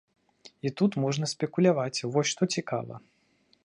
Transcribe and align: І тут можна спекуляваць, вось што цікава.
І 0.69 0.71
тут 0.81 0.97
можна 1.03 1.29
спекуляваць, 1.33 2.05
вось 2.17 2.33
што 2.35 2.43
цікава. 2.59 2.95